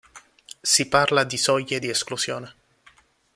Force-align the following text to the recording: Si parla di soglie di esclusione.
Si 0.63 0.87
parla 0.89 1.23
di 1.23 1.37
soglie 1.37 1.77
di 1.77 1.87
esclusione. 1.87 2.53